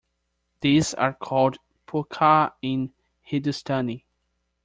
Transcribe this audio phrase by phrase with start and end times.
[0.61, 4.07] These are called punkah in Hindustani.